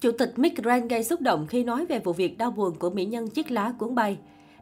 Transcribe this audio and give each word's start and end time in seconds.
Chủ 0.00 0.12
tịch 0.12 0.38
Mick 0.38 0.62
Grant 0.62 0.90
gây 0.90 1.04
xúc 1.04 1.20
động 1.20 1.46
khi 1.46 1.64
nói 1.64 1.86
về 1.86 1.98
vụ 1.98 2.12
việc 2.12 2.38
đau 2.38 2.50
buồn 2.50 2.74
của 2.74 2.90
mỹ 2.90 3.04
nhân 3.04 3.28
chiếc 3.28 3.50
lá 3.50 3.72
cuốn 3.78 3.94
bay. 3.94 4.18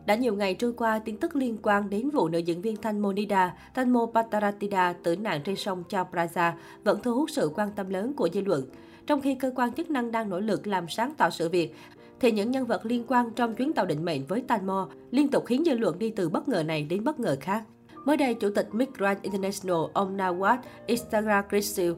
Đã 0.06 0.14
nhiều 0.14 0.34
ngày 0.34 0.54
trôi 0.54 0.72
qua, 0.72 0.98
tin 0.98 1.16
tức 1.16 1.36
liên 1.36 1.56
quan 1.62 1.90
đến 1.90 2.10
vụ 2.10 2.28
nữ 2.28 2.38
diễn 2.38 2.62
viên 2.62 2.76
Thanh 2.76 3.00
Monida, 3.00 3.57
Tanmo 3.75 4.07
Pataratida 4.14 4.92
tử 4.92 5.17
nạn 5.17 5.41
trên 5.44 5.57
sông 5.57 5.83
Chao 5.88 6.08
Praza 6.12 6.52
vẫn 6.84 7.00
thu 7.02 7.14
hút 7.14 7.30
sự 7.30 7.50
quan 7.54 7.70
tâm 7.76 7.88
lớn 7.88 8.12
của 8.16 8.29
dư 8.32 8.41
luận. 8.41 8.64
Trong 9.07 9.20
khi 9.20 9.34
cơ 9.34 9.52
quan 9.57 9.72
chức 9.72 9.91
năng 9.91 10.11
đang 10.11 10.30
nỗ 10.30 10.41
lực 10.41 10.66
làm 10.66 10.88
sáng 10.88 11.12
tỏ 11.16 11.30
sự 11.30 11.48
việc, 11.48 11.75
thì 12.21 12.32
những 12.32 12.50
nhân 12.50 12.66
vật 12.66 12.87
liên 12.87 13.05
quan 13.09 13.30
trong 13.30 13.55
chuyến 13.55 13.73
tàu 13.73 13.87
định 13.87 14.05
mệnh 14.05 14.27
với 14.27 14.41
Tanmo 14.41 14.89
liên 15.11 15.29
tục 15.29 15.46
khiến 15.46 15.64
dư 15.64 15.75
luận 15.75 15.98
đi 15.98 16.11
từ 16.11 16.29
bất 16.29 16.48
ngờ 16.48 16.62
này 16.62 16.82
đến 16.82 17.05
bất 17.05 17.21
ngờ 17.21 17.37
khác. 17.41 17.62
Mới 18.05 18.16
đây, 18.16 18.34
Chủ 18.34 18.50
tịch 18.50 18.68
Migrant 18.73 19.23
International 19.23 19.80
ông 19.93 20.16
Nawaz 20.16 20.59
Instagram 20.87 21.45
Krisil 21.48 21.93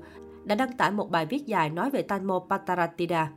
đã 0.45 0.55
đăng 0.55 0.73
tải 0.73 0.91
một 0.91 1.11
bài 1.11 1.27
viết 1.27 1.46
dài 1.46 1.70
nói 1.70 1.91
về 1.91 2.02
Tanmo 2.02 2.38
Pataratida. 2.50 3.30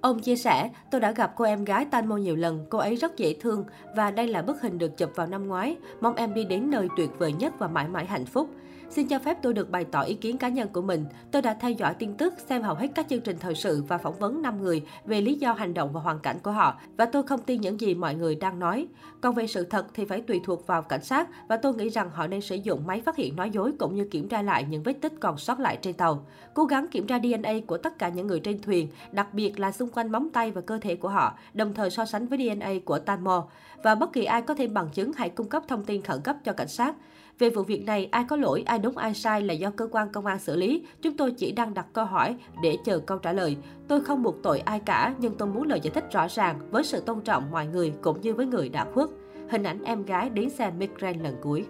Ông 0.00 0.20
chia 0.20 0.36
sẻ, 0.36 0.70
tôi 0.90 1.00
đã 1.00 1.12
gặp 1.12 1.32
cô 1.36 1.44
em 1.44 1.64
gái 1.64 1.84
Tanmo 1.84 2.16
nhiều 2.16 2.36
lần, 2.36 2.66
cô 2.70 2.78
ấy 2.78 2.96
rất 2.96 3.16
dễ 3.16 3.34
thương 3.40 3.64
và 3.96 4.10
đây 4.10 4.28
là 4.28 4.42
bức 4.42 4.62
hình 4.62 4.78
được 4.78 4.96
chụp 4.96 5.10
vào 5.14 5.26
năm 5.26 5.48
ngoái. 5.48 5.76
Mong 6.00 6.14
em 6.14 6.34
đi 6.34 6.44
đến 6.44 6.70
nơi 6.70 6.88
tuyệt 6.96 7.10
vời 7.18 7.32
nhất 7.32 7.54
và 7.58 7.68
mãi 7.68 7.88
mãi 7.88 8.06
hạnh 8.06 8.26
phúc. 8.26 8.50
Xin 8.94 9.08
cho 9.08 9.18
phép 9.18 9.38
tôi 9.42 9.54
được 9.54 9.70
bày 9.70 9.84
tỏ 9.84 10.02
ý 10.02 10.14
kiến 10.14 10.38
cá 10.38 10.48
nhân 10.48 10.68
của 10.72 10.82
mình. 10.82 11.04
Tôi 11.30 11.42
đã 11.42 11.54
theo 11.54 11.70
dõi 11.70 11.94
tin 11.94 12.14
tức, 12.14 12.34
xem 12.48 12.62
hầu 12.62 12.74
hết 12.74 12.88
các 12.94 13.06
chương 13.08 13.20
trình 13.20 13.36
thời 13.40 13.54
sự 13.54 13.84
và 13.88 13.98
phỏng 13.98 14.18
vấn 14.18 14.42
5 14.42 14.62
người 14.62 14.82
về 15.04 15.20
lý 15.20 15.34
do 15.34 15.52
hành 15.52 15.74
động 15.74 15.92
và 15.92 16.00
hoàn 16.00 16.18
cảnh 16.18 16.38
của 16.42 16.50
họ. 16.50 16.80
Và 16.96 17.06
tôi 17.06 17.22
không 17.22 17.42
tin 17.42 17.60
những 17.60 17.80
gì 17.80 17.94
mọi 17.94 18.14
người 18.14 18.34
đang 18.34 18.58
nói. 18.58 18.86
Còn 19.20 19.34
về 19.34 19.46
sự 19.46 19.64
thật 19.64 19.86
thì 19.94 20.04
phải 20.04 20.20
tùy 20.20 20.40
thuộc 20.44 20.66
vào 20.66 20.82
cảnh 20.82 21.04
sát 21.04 21.28
và 21.48 21.56
tôi 21.56 21.74
nghĩ 21.74 21.88
rằng 21.88 22.10
họ 22.10 22.26
nên 22.26 22.40
sử 22.40 22.54
dụng 22.54 22.86
máy 22.86 23.00
phát 23.00 23.16
hiện 23.16 23.36
nói 23.36 23.50
dối 23.50 23.72
cũng 23.78 23.94
như 23.94 24.04
kiểm 24.10 24.28
tra 24.28 24.42
lại 24.42 24.66
những 24.68 24.82
vết 24.82 25.00
tích 25.00 25.12
còn 25.20 25.38
sót 25.38 25.60
lại 25.60 25.78
trên 25.82 25.94
tàu. 25.94 26.26
Cố 26.54 26.64
gắng 26.64 26.88
kiểm 26.88 27.06
tra 27.06 27.18
DNA 27.18 27.52
của 27.66 27.78
tất 27.78 27.98
cả 27.98 28.08
những 28.08 28.26
người 28.26 28.40
trên 28.40 28.62
thuyền, 28.62 28.88
đặc 29.12 29.34
biệt 29.34 29.60
là 29.60 29.72
xung 29.72 29.88
quanh 29.88 30.12
móng 30.12 30.28
tay 30.32 30.50
và 30.50 30.60
cơ 30.60 30.78
thể 30.78 30.96
của 30.96 31.08
họ, 31.08 31.38
đồng 31.54 31.74
thời 31.74 31.90
so 31.90 32.04
sánh 32.04 32.26
với 32.26 32.38
DNA 32.38 32.72
của 32.84 32.98
Tanmo. 32.98 33.44
Và 33.84 33.94
bất 33.94 34.12
kỳ 34.12 34.24
ai 34.24 34.42
có 34.42 34.54
thêm 34.54 34.74
bằng 34.74 34.88
chứng 34.92 35.12
hãy 35.12 35.30
cung 35.30 35.48
cấp 35.48 35.62
thông 35.68 35.84
tin 35.84 36.02
khẩn 36.02 36.20
cấp 36.20 36.36
cho 36.44 36.52
cảnh 36.52 36.68
sát. 36.68 36.94
Về 37.42 37.50
vụ 37.50 37.62
việc 37.62 37.84
này, 37.84 38.08
ai 38.10 38.24
có 38.28 38.36
lỗi, 38.36 38.62
ai 38.66 38.78
đúng 38.78 38.96
ai 38.96 39.14
sai 39.14 39.42
là 39.42 39.54
do 39.54 39.70
cơ 39.70 39.88
quan 39.90 40.08
công 40.12 40.26
an 40.26 40.38
xử 40.38 40.56
lý. 40.56 40.86
Chúng 41.02 41.16
tôi 41.16 41.30
chỉ 41.30 41.52
đang 41.52 41.74
đặt 41.74 41.86
câu 41.92 42.04
hỏi 42.04 42.36
để 42.62 42.76
chờ 42.84 42.98
câu 42.98 43.18
trả 43.18 43.32
lời. 43.32 43.56
Tôi 43.88 44.00
không 44.00 44.22
buộc 44.22 44.42
tội 44.42 44.58
ai 44.58 44.80
cả, 44.80 45.14
nhưng 45.18 45.34
tôi 45.34 45.48
muốn 45.48 45.68
lời 45.68 45.80
giải 45.82 45.90
thích 45.94 46.12
rõ 46.12 46.26
ràng 46.28 46.58
với 46.70 46.84
sự 46.84 47.00
tôn 47.00 47.20
trọng 47.20 47.50
mọi 47.50 47.66
người 47.66 47.92
cũng 48.02 48.20
như 48.20 48.34
với 48.34 48.46
người 48.46 48.68
đã 48.68 48.86
khuất. 48.94 49.08
Hình 49.50 49.62
ảnh 49.62 49.84
em 49.84 50.04
gái 50.04 50.30
đến 50.30 50.50
xem 50.50 50.78
migraine 50.78 51.22
lần 51.22 51.36
cuối. 51.42 51.64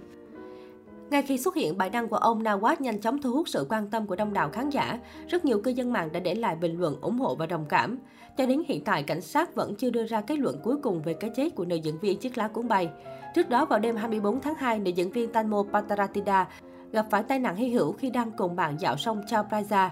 Ngay 1.12 1.22
khi 1.22 1.38
xuất 1.38 1.54
hiện 1.54 1.78
bài 1.78 1.90
đăng 1.90 2.08
của 2.08 2.16
ông 2.16 2.42
Nawaz 2.42 2.76
nhanh 2.78 3.00
chóng 3.00 3.22
thu 3.22 3.32
hút 3.32 3.48
sự 3.48 3.66
quan 3.68 3.90
tâm 3.90 4.06
của 4.06 4.16
đông 4.16 4.32
đảo 4.32 4.50
khán 4.50 4.70
giả, 4.70 4.98
rất 5.28 5.44
nhiều 5.44 5.60
cư 5.60 5.70
dân 5.70 5.92
mạng 5.92 6.12
đã 6.12 6.20
để 6.20 6.34
lại 6.34 6.56
bình 6.56 6.80
luận 6.80 6.96
ủng 7.00 7.18
hộ 7.18 7.34
và 7.34 7.46
đồng 7.46 7.66
cảm. 7.68 7.98
Cho 8.36 8.46
đến 8.46 8.62
hiện 8.68 8.84
tại, 8.84 9.02
cảnh 9.02 9.20
sát 9.20 9.54
vẫn 9.54 9.74
chưa 9.74 9.90
đưa 9.90 10.06
ra 10.06 10.20
kết 10.20 10.38
luận 10.38 10.60
cuối 10.62 10.76
cùng 10.82 11.02
về 11.02 11.14
cái 11.14 11.30
chết 11.30 11.54
của 11.54 11.64
nữ 11.64 11.76
diễn 11.76 11.98
viên 11.98 12.18
chiếc 12.18 12.38
lá 12.38 12.48
cuốn 12.48 12.68
bay. 12.68 12.90
Trước 13.34 13.48
đó 13.48 13.64
vào 13.64 13.78
đêm 13.78 13.96
24 13.96 14.40
tháng 14.40 14.54
2, 14.54 14.78
nữ 14.78 14.90
diễn 14.90 15.10
viên 15.10 15.32
Tanmo 15.32 15.64
Pataratida 15.72 16.48
gặp 16.92 17.06
phải 17.10 17.22
tai 17.22 17.38
nạn 17.38 17.56
hy 17.56 17.68
hữu 17.68 17.92
khi 17.92 18.10
đang 18.10 18.30
cùng 18.30 18.56
bạn 18.56 18.80
dạo 18.80 18.96
sông 18.96 19.22
Chao 19.26 19.46
Phraya. 19.50 19.90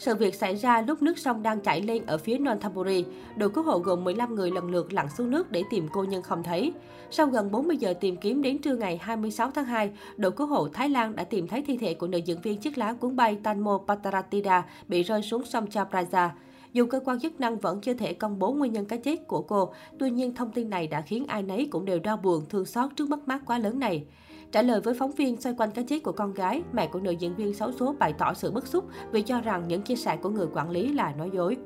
Sự 0.00 0.14
việc 0.14 0.34
xảy 0.34 0.56
ra 0.56 0.82
lúc 0.82 1.02
nước 1.02 1.18
sông 1.18 1.42
đang 1.42 1.60
chảy 1.60 1.82
lên 1.82 2.06
ở 2.06 2.18
phía 2.18 2.38
Nonthaburi. 2.38 3.04
Đội 3.36 3.50
cứu 3.50 3.64
hộ 3.64 3.78
gồm 3.78 4.04
15 4.04 4.34
người 4.34 4.50
lần 4.50 4.70
lượt 4.70 4.92
lặn 4.92 5.06
xuống 5.10 5.30
nước 5.30 5.52
để 5.52 5.62
tìm 5.70 5.88
cô 5.92 6.04
nhưng 6.04 6.22
không 6.22 6.42
thấy. 6.42 6.72
Sau 7.10 7.26
gần 7.26 7.50
40 7.50 7.76
giờ 7.76 7.94
tìm 8.00 8.16
kiếm 8.16 8.42
đến 8.42 8.58
trưa 8.58 8.76
ngày 8.76 8.96
26 9.02 9.50
tháng 9.50 9.64
2, 9.64 9.90
đội 10.16 10.32
cứu 10.32 10.46
hộ 10.46 10.68
Thái 10.68 10.88
Lan 10.88 11.16
đã 11.16 11.24
tìm 11.24 11.48
thấy 11.48 11.62
thi 11.66 11.76
thể 11.76 11.94
của 11.94 12.06
nữ 12.06 12.18
diễn 12.18 12.40
viên 12.40 12.58
chiếc 12.58 12.78
lá 12.78 12.92
cuốn 12.92 13.16
bay 13.16 13.38
Tanmo 13.42 13.80
Pataratida 13.88 14.64
bị 14.88 15.02
rơi 15.02 15.22
xuống 15.22 15.44
sông 15.44 15.66
Chao 15.70 15.86
Dù 16.72 16.86
cơ 16.86 17.00
quan 17.04 17.20
chức 17.20 17.40
năng 17.40 17.58
vẫn 17.58 17.80
chưa 17.80 17.94
thể 17.94 18.14
công 18.14 18.38
bố 18.38 18.52
nguyên 18.52 18.72
nhân 18.72 18.84
cái 18.84 18.98
chết 18.98 19.26
của 19.26 19.42
cô, 19.42 19.72
tuy 19.98 20.10
nhiên 20.10 20.34
thông 20.34 20.52
tin 20.52 20.70
này 20.70 20.86
đã 20.86 21.00
khiến 21.00 21.26
ai 21.26 21.42
nấy 21.42 21.68
cũng 21.70 21.84
đều 21.84 21.98
đau 21.98 22.16
buồn, 22.16 22.44
thương 22.48 22.66
xót 22.66 22.90
trước 22.96 23.08
mất 23.08 23.28
mát 23.28 23.40
quá 23.46 23.58
lớn 23.58 23.78
này. 23.78 24.04
Trả 24.52 24.62
lời 24.62 24.80
với 24.80 24.94
phóng 24.94 25.12
viên 25.12 25.40
xoay 25.40 25.54
quanh 25.58 25.70
cái 25.70 25.84
chết 25.84 26.02
của 26.02 26.12
con 26.12 26.34
gái, 26.34 26.62
mẹ 26.72 26.86
của 26.86 27.00
nữ 27.00 27.10
diễn 27.10 27.34
viên 27.34 27.54
xấu 27.54 27.72
số 27.72 27.94
bày 27.98 28.12
tỏ 28.12 28.34
sự 28.34 28.50
bức 28.50 28.66
xúc 28.66 28.84
vì 29.12 29.22
cho 29.22 29.40
rằng 29.40 29.68
những 29.68 29.82
chia 29.82 29.96
sẻ 29.96 30.16
của 30.16 30.28
người 30.28 30.46
quản 30.52 30.70
lý 30.70 30.92
là 30.92 31.12
nói 31.12 31.30
dối. 31.32 31.56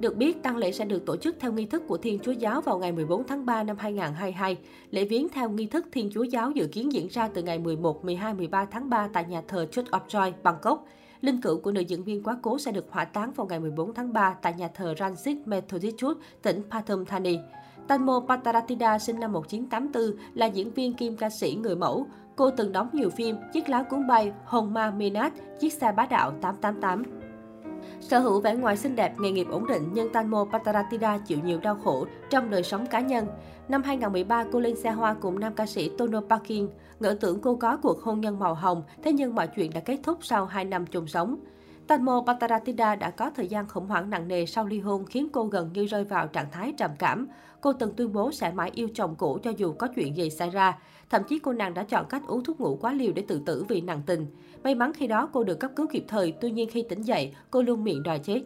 Được 0.00 0.16
biết, 0.16 0.42
tang 0.42 0.56
lễ 0.56 0.72
sẽ 0.72 0.84
được 0.84 1.06
tổ 1.06 1.16
chức 1.16 1.36
theo 1.40 1.52
nghi 1.52 1.66
thức 1.66 1.82
của 1.88 1.96
Thiên 1.96 2.18
Chúa 2.18 2.32
Giáo 2.32 2.60
vào 2.60 2.78
ngày 2.78 2.92
14 2.92 3.26
tháng 3.26 3.46
3 3.46 3.62
năm 3.62 3.76
2022. 3.78 4.58
Lễ 4.90 5.04
viếng 5.04 5.28
theo 5.28 5.50
nghi 5.50 5.66
thức 5.66 5.86
Thiên 5.92 6.10
Chúa 6.14 6.22
Giáo 6.22 6.50
dự 6.50 6.66
kiến 6.66 6.92
diễn 6.92 7.08
ra 7.10 7.28
từ 7.28 7.42
ngày 7.42 7.58
11, 7.58 8.04
12, 8.04 8.34
13 8.34 8.64
tháng 8.64 8.90
3 8.90 9.08
tại 9.12 9.24
nhà 9.28 9.42
thờ 9.48 9.66
Church 9.70 9.90
of 9.90 10.00
Joy, 10.08 10.32
Bangkok. 10.42 10.86
Linh 11.20 11.40
cữu 11.40 11.60
của 11.60 11.72
nữ 11.72 11.80
diễn 11.80 12.04
viên 12.04 12.22
quá 12.22 12.36
cố 12.42 12.58
sẽ 12.58 12.72
được 12.72 12.86
hỏa 12.90 13.04
táng 13.04 13.32
vào 13.32 13.46
ngày 13.46 13.60
14 13.60 13.94
tháng 13.94 14.12
3 14.12 14.36
tại 14.42 14.54
nhà 14.58 14.68
thờ 14.68 14.94
Ranjit 14.98 15.36
Methodist 15.44 15.96
Church, 15.96 16.18
tỉnh 16.42 16.62
Pathum 16.70 17.04
Thani. 17.04 17.38
Tanmo 17.88 18.20
Pataratida 18.28 18.98
sinh 18.98 19.20
năm 19.20 19.32
1984 19.32 20.18
là 20.34 20.46
diễn 20.46 20.72
viên 20.72 20.94
kim 20.94 21.16
ca 21.16 21.30
sĩ 21.30 21.58
người 21.62 21.76
mẫu. 21.76 22.06
Cô 22.36 22.50
từng 22.50 22.72
đóng 22.72 22.88
nhiều 22.92 23.10
phim 23.10 23.36
Chiếc 23.52 23.68
lá 23.68 23.82
cuốn 23.82 24.06
bay, 24.06 24.32
Hồng 24.44 24.74
Ma 24.74 24.90
Minat, 24.90 25.32
Chiếc 25.60 25.72
xe 25.72 25.92
bá 25.92 26.06
đạo 26.06 26.32
888. 26.40 27.02
Sở 28.00 28.18
hữu 28.18 28.40
vẻ 28.40 28.54
ngoài 28.54 28.76
xinh 28.76 28.96
đẹp, 28.96 29.14
nghề 29.18 29.30
nghiệp 29.30 29.46
ổn 29.50 29.66
định, 29.66 29.88
nhưng 29.92 30.12
Tanmo 30.12 30.46
Pataratida 30.52 31.18
chịu 31.18 31.38
nhiều 31.44 31.60
đau 31.60 31.74
khổ 31.84 32.06
trong 32.30 32.50
đời 32.50 32.62
sống 32.62 32.86
cá 32.86 33.00
nhân. 33.00 33.26
Năm 33.68 33.82
2013, 33.82 34.44
cô 34.52 34.60
lên 34.60 34.76
xe 34.76 34.90
hoa 34.90 35.14
cùng 35.14 35.40
nam 35.40 35.54
ca 35.54 35.66
sĩ 35.66 35.90
Tono 35.98 36.20
Parkin. 36.28 36.68
Ngỡ 37.00 37.16
tưởng 37.20 37.40
cô 37.40 37.56
có 37.56 37.76
cuộc 37.76 38.02
hôn 38.02 38.20
nhân 38.20 38.38
màu 38.38 38.54
hồng, 38.54 38.82
thế 39.02 39.12
nhưng 39.12 39.34
mọi 39.34 39.46
chuyện 39.56 39.70
đã 39.74 39.80
kết 39.80 39.98
thúc 40.02 40.18
sau 40.22 40.46
2 40.46 40.64
năm 40.64 40.86
chung 40.86 41.06
sống. 41.06 41.36
Tanmo 41.86 42.24
Pataratida 42.26 42.94
đã 42.94 43.10
có 43.10 43.30
thời 43.30 43.48
gian 43.48 43.68
khủng 43.68 43.86
hoảng 43.86 44.10
nặng 44.10 44.28
nề 44.28 44.46
sau 44.46 44.66
ly 44.66 44.80
hôn 44.80 45.04
khiến 45.04 45.28
cô 45.32 45.44
gần 45.44 45.70
như 45.72 45.86
rơi 45.86 46.04
vào 46.04 46.26
trạng 46.26 46.50
thái 46.50 46.74
trầm 46.78 46.90
cảm. 46.98 47.26
Cô 47.60 47.72
từng 47.72 47.94
tuyên 47.96 48.12
bố 48.12 48.32
sẽ 48.32 48.52
mãi 48.52 48.70
yêu 48.74 48.88
chồng 48.94 49.14
cũ 49.18 49.38
cho 49.42 49.52
dù 49.56 49.72
có 49.72 49.88
chuyện 49.96 50.16
gì 50.16 50.30
xảy 50.30 50.50
ra. 50.50 50.78
Thậm 51.10 51.22
chí 51.28 51.38
cô 51.38 51.52
nàng 51.52 51.74
đã 51.74 51.82
chọn 51.82 52.06
cách 52.08 52.22
uống 52.26 52.44
thuốc 52.44 52.60
ngủ 52.60 52.78
quá 52.80 52.92
liều 52.92 53.12
để 53.12 53.24
tự 53.28 53.42
tử 53.46 53.64
vì 53.68 53.80
nặng 53.80 54.02
tình. 54.06 54.26
May 54.64 54.74
mắn 54.74 54.92
khi 54.92 55.06
đó 55.06 55.28
cô 55.32 55.44
được 55.44 55.60
cấp 55.60 55.70
cứu 55.76 55.86
kịp 55.86 56.04
thời, 56.08 56.32
tuy 56.40 56.50
nhiên 56.50 56.68
khi 56.72 56.84
tỉnh 56.88 57.02
dậy, 57.02 57.34
cô 57.50 57.62
luôn 57.62 57.84
miệng 57.84 58.02
đòi 58.02 58.18
chết. 58.18 58.42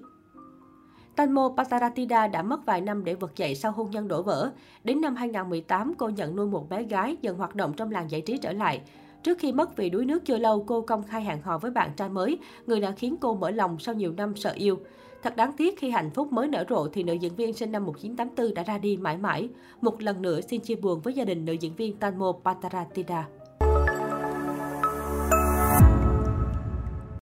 Tanmo 1.16 1.54
Pataratida 1.56 2.26
đã 2.26 2.42
mất 2.42 2.66
vài 2.66 2.80
năm 2.80 3.04
để 3.04 3.14
vực 3.14 3.36
dậy 3.36 3.54
sau 3.54 3.72
hôn 3.72 3.90
nhân 3.90 4.08
đổ 4.08 4.22
vỡ. 4.22 4.50
Đến 4.84 5.00
năm 5.00 5.16
2018, 5.16 5.94
cô 5.98 6.08
nhận 6.08 6.36
nuôi 6.36 6.46
một 6.46 6.68
bé 6.68 6.82
gái 6.82 7.16
dần 7.22 7.36
hoạt 7.36 7.54
động 7.54 7.72
trong 7.76 7.90
làng 7.90 8.10
giải 8.10 8.20
trí 8.20 8.38
trở 8.38 8.52
lại. 8.52 8.80
Trước 9.26 9.38
khi 9.38 9.52
mất 9.52 9.76
vì 9.76 9.90
đuối 9.90 10.04
nước 10.04 10.24
chưa 10.24 10.38
lâu, 10.38 10.64
cô 10.66 10.80
công 10.80 11.02
khai 11.02 11.22
hẹn 11.24 11.42
hò 11.42 11.58
với 11.58 11.70
bạn 11.70 11.90
trai 11.96 12.08
mới, 12.08 12.38
người 12.66 12.80
đã 12.80 12.90
khiến 12.90 13.16
cô 13.20 13.34
mở 13.34 13.50
lòng 13.50 13.78
sau 13.78 13.94
nhiều 13.94 14.12
năm 14.12 14.36
sợ 14.36 14.52
yêu. 14.56 14.78
Thật 15.22 15.36
đáng 15.36 15.52
tiếc 15.56 15.78
khi 15.78 15.90
hạnh 15.90 16.10
phúc 16.10 16.32
mới 16.32 16.48
nở 16.48 16.64
rộ 16.68 16.88
thì 16.88 17.02
nữ 17.02 17.12
diễn 17.12 17.34
viên 17.36 17.52
sinh 17.52 17.72
năm 17.72 17.84
1984 17.84 18.54
đã 18.54 18.62
ra 18.62 18.78
đi 18.78 18.96
mãi 18.96 19.16
mãi. 19.16 19.48
Một 19.80 20.02
lần 20.02 20.22
nữa 20.22 20.40
xin 20.40 20.60
chia 20.60 20.74
buồn 20.74 21.00
với 21.00 21.14
gia 21.14 21.24
đình 21.24 21.44
nữ 21.44 21.52
diễn 21.52 21.74
viên 21.76 21.96
Tanmo 21.96 22.32
Pataratida. 22.44 23.28